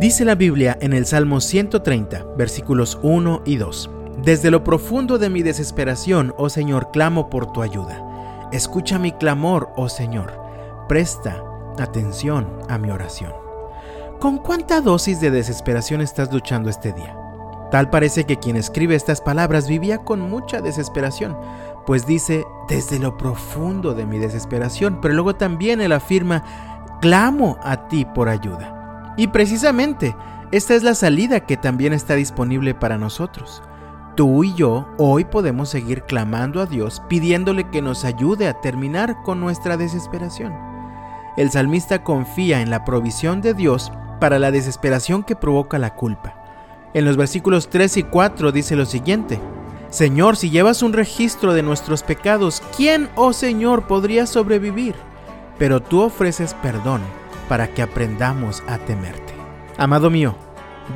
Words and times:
Dice 0.00 0.24
la 0.24 0.34
Biblia 0.34 0.78
en 0.80 0.94
el 0.94 1.04
Salmo 1.04 1.42
130, 1.42 2.24
versículos 2.34 2.98
1 3.02 3.42
y 3.44 3.56
2. 3.56 3.90
Desde 4.24 4.50
lo 4.50 4.64
profundo 4.64 5.18
de 5.18 5.28
mi 5.28 5.42
desesperación, 5.42 6.32
oh 6.38 6.48
Señor, 6.48 6.90
clamo 6.90 7.28
por 7.28 7.52
tu 7.52 7.60
ayuda. 7.60 8.48
Escucha 8.50 8.98
mi 8.98 9.12
clamor, 9.12 9.68
oh 9.76 9.90
Señor. 9.90 10.32
Presta 10.88 11.44
atención 11.78 12.48
a 12.70 12.78
mi 12.78 12.90
oración. 12.90 13.34
¿Con 14.20 14.38
cuánta 14.38 14.80
dosis 14.80 15.20
de 15.20 15.30
desesperación 15.30 16.00
estás 16.00 16.32
luchando 16.32 16.70
este 16.70 16.94
día? 16.94 17.14
Tal 17.70 17.90
parece 17.90 18.24
que 18.24 18.38
quien 18.38 18.56
escribe 18.56 18.94
estas 18.94 19.20
palabras 19.20 19.68
vivía 19.68 19.98
con 19.98 20.22
mucha 20.22 20.62
desesperación, 20.62 21.36
pues 21.84 22.06
dice, 22.06 22.46
desde 22.70 22.98
lo 22.98 23.18
profundo 23.18 23.92
de 23.92 24.06
mi 24.06 24.18
desesperación, 24.18 25.02
pero 25.02 25.12
luego 25.12 25.34
también 25.34 25.82
él 25.82 25.92
afirma, 25.92 26.42
clamo 27.02 27.58
a 27.62 27.86
ti 27.88 28.06
por 28.06 28.30
ayuda. 28.30 28.79
Y 29.20 29.26
precisamente, 29.26 30.16
esta 30.50 30.74
es 30.74 30.82
la 30.82 30.94
salida 30.94 31.40
que 31.40 31.58
también 31.58 31.92
está 31.92 32.14
disponible 32.14 32.74
para 32.74 32.96
nosotros. 32.96 33.62
Tú 34.16 34.44
y 34.44 34.54
yo 34.54 34.88
hoy 34.96 35.26
podemos 35.26 35.68
seguir 35.68 36.04
clamando 36.04 36.62
a 36.62 36.64
Dios 36.64 37.02
pidiéndole 37.06 37.68
que 37.68 37.82
nos 37.82 38.06
ayude 38.06 38.48
a 38.48 38.62
terminar 38.62 39.20
con 39.22 39.38
nuestra 39.38 39.76
desesperación. 39.76 40.54
El 41.36 41.50
salmista 41.50 42.02
confía 42.02 42.62
en 42.62 42.70
la 42.70 42.86
provisión 42.86 43.42
de 43.42 43.52
Dios 43.52 43.92
para 44.20 44.38
la 44.38 44.50
desesperación 44.50 45.22
que 45.22 45.36
provoca 45.36 45.78
la 45.78 45.94
culpa. 45.96 46.34
En 46.94 47.04
los 47.04 47.18
versículos 47.18 47.68
3 47.68 47.98
y 47.98 48.02
4 48.04 48.52
dice 48.52 48.74
lo 48.74 48.86
siguiente, 48.86 49.38
Señor, 49.90 50.38
si 50.38 50.48
llevas 50.48 50.82
un 50.82 50.94
registro 50.94 51.52
de 51.52 51.62
nuestros 51.62 52.02
pecados, 52.02 52.62
¿quién, 52.74 53.10
oh 53.16 53.34
Señor, 53.34 53.86
podría 53.86 54.24
sobrevivir? 54.24 54.94
Pero 55.58 55.82
tú 55.82 56.00
ofreces 56.00 56.54
perdón 56.62 57.02
para 57.50 57.74
que 57.74 57.82
aprendamos 57.82 58.62
a 58.68 58.78
temerte. 58.78 59.34
Amado 59.76 60.08
mío, 60.08 60.36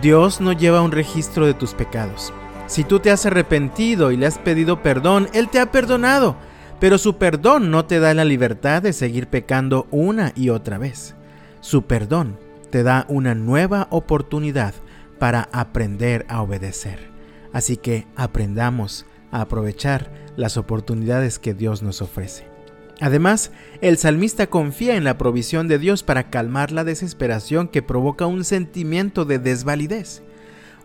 Dios 0.00 0.40
no 0.40 0.52
lleva 0.52 0.82
un 0.82 0.92
registro 0.92 1.46
de 1.46 1.54
tus 1.54 1.74
pecados. 1.74 2.32
Si 2.68 2.84
tú 2.84 3.00
te 3.00 3.10
has 3.10 3.26
arrepentido 3.26 4.12
y 4.12 4.16
le 4.16 4.26
has 4.26 4.38
pedido 4.38 4.80
perdón, 4.80 5.28
Él 5.32 5.48
te 5.48 5.58
ha 5.58 5.72
perdonado, 5.72 6.36
pero 6.78 6.96
su 6.96 7.16
perdón 7.16 7.72
no 7.72 7.86
te 7.86 7.98
da 7.98 8.14
la 8.14 8.24
libertad 8.24 8.82
de 8.82 8.92
seguir 8.92 9.26
pecando 9.26 9.88
una 9.90 10.32
y 10.36 10.50
otra 10.50 10.78
vez. 10.78 11.16
Su 11.60 11.86
perdón 11.86 12.38
te 12.70 12.84
da 12.84 13.04
una 13.08 13.34
nueva 13.34 13.88
oportunidad 13.90 14.74
para 15.18 15.48
aprender 15.50 16.24
a 16.28 16.40
obedecer. 16.40 17.10
Así 17.52 17.76
que 17.76 18.06
aprendamos 18.14 19.06
a 19.32 19.40
aprovechar 19.40 20.08
las 20.36 20.56
oportunidades 20.56 21.40
que 21.40 21.52
Dios 21.52 21.82
nos 21.82 22.00
ofrece. 22.00 22.53
Además, 23.00 23.50
el 23.80 23.98
salmista 23.98 24.46
confía 24.46 24.96
en 24.96 25.04
la 25.04 25.18
provisión 25.18 25.66
de 25.66 25.78
Dios 25.78 26.02
para 26.02 26.30
calmar 26.30 26.70
la 26.70 26.84
desesperación 26.84 27.68
que 27.68 27.82
provoca 27.82 28.26
un 28.26 28.44
sentimiento 28.44 29.24
de 29.24 29.38
desvalidez. 29.38 30.22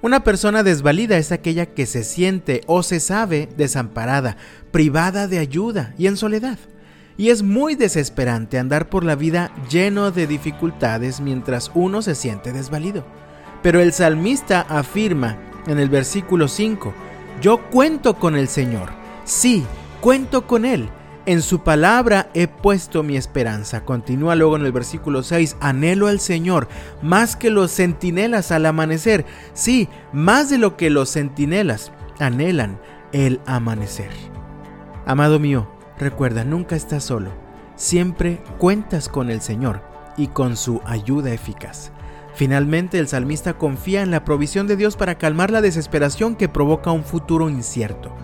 Una 0.02 0.23
persona 0.23 0.63
desvalida 0.63 1.17
es 1.17 1.31
aquella 1.31 1.67
que 1.67 1.85
se 1.85 2.03
siente 2.03 2.61
o 2.67 2.83
se 2.83 2.99
sabe 2.99 3.49
desamparada, 3.57 4.37
privada 4.71 5.27
de 5.27 5.39
ayuda 5.39 5.93
y 5.97 6.07
en 6.07 6.17
soledad. 6.17 6.57
Y 7.17 7.30
es 7.30 7.43
muy 7.43 7.75
desesperante 7.75 8.57
andar 8.57 8.89
por 8.89 9.03
la 9.03 9.15
vida 9.15 9.52
lleno 9.69 10.09
de 10.09 10.25
dificultades 10.25 11.19
mientras 11.19 11.69
uno 11.75 12.02
se 12.02 12.15
siente 12.15 12.53
desvalido. 12.53 13.05
Pero 13.61 13.81
el 13.81 13.91
salmista 13.91 14.61
afirma 14.61 15.37
en 15.67 15.80
el 15.80 15.89
versículo 15.89 16.47
5, 16.47 16.93
yo 17.41 17.69
cuento 17.69 18.15
con 18.15 18.37
el 18.37 18.47
Señor, 18.47 18.89
sí, 19.25 19.65
cuento 19.99 20.47
con 20.47 20.63
Él 20.63 20.89
en 21.30 21.44
su 21.44 21.59
palabra 21.59 22.31
he 22.33 22.47
puesto 22.47 23.03
mi 23.03 23.16
esperanza. 23.16 23.85
Continúa 23.85 24.33
luego 24.33 24.55
en 24.55 24.66
el 24.66 24.72
versículo 24.72 25.22
6. 25.22 25.58
Anhelo 25.59 26.08
al 26.08 26.19
Señor 26.19 26.67
más 27.03 27.36
que 27.36 27.52
los 27.52 27.71
centinelas 27.71 28.52
al 28.52 28.66
amanecer. 28.66 29.27
Sí, 29.53 29.89
más 30.11 30.49
de 30.49 30.58
lo 30.58 30.75
que 30.75 30.89
los 30.89 31.11
centinelas 31.11 31.91
anhelan 32.17 32.81
el 33.11 33.42
amanecer. 33.45 34.09
Amado 35.05 35.37
mío, 35.39 35.70
recuerda, 35.99 36.43
nunca 36.43 36.76
estás 36.76 37.04
solo. 37.04 37.30
Siempre 37.75 38.42
cuentas 38.58 39.08
con 39.08 39.30
el 39.30 39.42
Señor 39.42 39.83
y 40.17 40.30
con 40.30 40.58
su 40.58 40.81
ayuda 40.83 41.31
eficaz. 41.31 41.92
Finalmente, 42.33 42.98
el 42.98 43.08
salmista 43.08 43.54
confía 43.54 44.02
en 44.02 44.09
la 44.09 44.25
provisión 44.25 44.65
de 44.65 44.77
Dios 44.77 44.95
para 44.98 45.20
calmar 45.20 45.52
la 45.52 45.61
desesperación 45.61 46.36
que 46.36 46.49
provoca 46.49 46.89
un 46.89 47.04
futuro 47.04 47.52
incierto. 47.52 48.15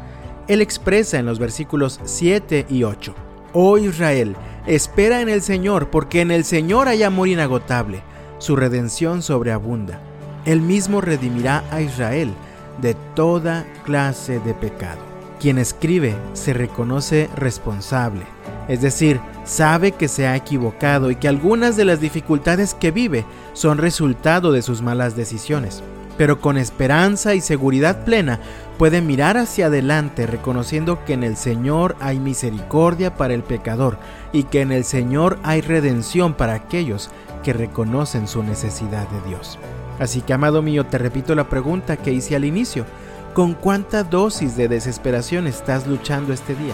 Él 0.47 0.61
expresa 0.61 1.17
en 1.17 1.25
los 1.25 1.39
versículos 1.39 1.99
7 2.03 2.67
y 2.69 2.83
8, 2.83 3.15
Oh 3.53 3.77
Israel, 3.79 4.35
espera 4.67 5.21
en 5.21 5.29
el 5.29 5.41
Señor, 5.41 5.89
porque 5.89 6.21
en 6.21 6.29
el 6.29 6.43
Señor 6.43 6.87
hay 6.87 7.01
amor 7.01 7.29
inagotable, 7.29 8.01
su 8.37 8.55
redención 8.55 9.23
sobreabunda. 9.23 9.99
Él 10.45 10.61
mismo 10.61 11.01
redimirá 11.01 11.63
a 11.71 11.81
Israel 11.81 12.31
de 12.79 12.95
toda 13.15 13.65
clase 13.85 14.39
de 14.39 14.53
pecado. 14.53 14.99
Quien 15.39 15.57
escribe 15.57 16.15
se 16.33 16.53
reconoce 16.53 17.27
responsable, 17.35 18.25
es 18.67 18.81
decir, 18.81 19.19
sabe 19.45 19.93
que 19.93 20.07
se 20.07 20.27
ha 20.27 20.35
equivocado 20.35 21.09
y 21.09 21.15
que 21.15 21.27
algunas 21.27 21.75
de 21.75 21.85
las 21.85 21.99
dificultades 22.01 22.75
que 22.75 22.91
vive 22.91 23.25
son 23.53 23.79
resultado 23.79 24.51
de 24.51 24.61
sus 24.61 24.81
malas 24.81 25.15
decisiones 25.15 25.81
pero 26.17 26.39
con 26.39 26.57
esperanza 26.57 27.35
y 27.35 27.41
seguridad 27.41 28.05
plena 28.05 28.39
puede 28.77 29.01
mirar 29.01 29.37
hacia 29.37 29.67
adelante 29.67 30.27
reconociendo 30.27 31.03
que 31.05 31.13
en 31.13 31.23
el 31.23 31.37
Señor 31.37 31.95
hay 31.99 32.19
misericordia 32.19 33.15
para 33.15 33.33
el 33.33 33.43
pecador 33.43 33.97
y 34.31 34.43
que 34.43 34.61
en 34.61 34.71
el 34.71 34.83
Señor 34.83 35.39
hay 35.43 35.61
redención 35.61 36.33
para 36.33 36.53
aquellos 36.53 37.09
que 37.43 37.53
reconocen 37.53 38.27
su 38.27 38.43
necesidad 38.43 39.07
de 39.09 39.29
Dios. 39.29 39.59
Así 39.99 40.21
que, 40.21 40.33
amado 40.33 40.61
mío, 40.61 40.85
te 40.85 40.97
repito 40.97 41.35
la 41.35 41.47
pregunta 41.47 41.97
que 41.97 42.11
hice 42.11 42.35
al 42.35 42.43
inicio. 42.43 42.85
¿Con 43.33 43.53
cuánta 43.53 44.03
dosis 44.03 44.57
de 44.57 44.67
desesperación 44.67 45.47
estás 45.47 45.87
luchando 45.87 46.33
este 46.33 46.55
día? 46.55 46.73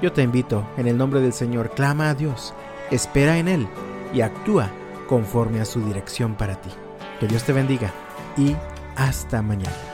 Yo 0.00 0.12
te 0.12 0.22
invito, 0.22 0.66
en 0.76 0.86
el 0.86 0.96
nombre 0.96 1.20
del 1.20 1.32
Señor, 1.32 1.70
clama 1.70 2.10
a 2.10 2.14
Dios, 2.14 2.54
espera 2.90 3.38
en 3.38 3.48
Él 3.48 3.68
y 4.14 4.20
actúa 4.20 4.70
conforme 5.08 5.60
a 5.60 5.64
su 5.64 5.84
dirección 5.84 6.34
para 6.34 6.60
ti. 6.60 6.70
Que 7.20 7.26
Dios 7.26 7.44
te 7.44 7.52
bendiga 7.52 7.92
y 8.36 8.56
hasta 8.96 9.42
mañana. 9.42 9.91